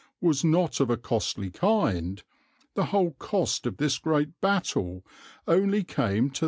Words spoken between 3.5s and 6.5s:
of this great battle only came to 3s.